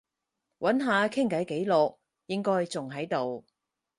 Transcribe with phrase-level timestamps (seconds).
[0.57, 3.45] 揾下傾偈記錄，應該仲喺度